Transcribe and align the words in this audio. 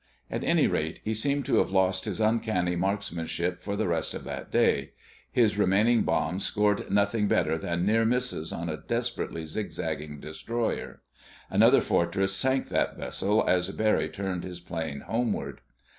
At 0.31 0.43
any 0.43 0.65
rate, 0.65 0.99
he 1.03 1.13
seemed 1.13 1.45
to 1.45 1.57
have 1.57 1.69
lost 1.69 2.05
his 2.05 2.19
uncanny 2.19 2.75
marksmanship 2.75 3.61
for 3.61 3.75
the 3.75 3.87
rest 3.87 4.15
of 4.15 4.23
that 4.23 4.51
day. 4.51 4.93
His 5.31 5.59
remaining 5.59 6.01
bombs 6.01 6.43
scored 6.43 6.89
nothing 6.89 7.27
better 7.27 7.55
than 7.55 7.85
near 7.85 8.03
misses 8.03 8.51
on 8.51 8.67
a 8.67 8.77
desperately 8.77 9.45
zig 9.45 9.69
zagging 9.71 10.19
destroyer. 10.19 11.01
Another 11.51 11.81
Fortress 11.81 12.33
sank 12.35 12.69
that 12.69 12.97
vessel 12.97 13.47
as 13.47 13.69
Barry 13.69 14.09
turned 14.09 14.43
his 14.43 14.59
plane 14.59 15.01
homeward. 15.01 15.61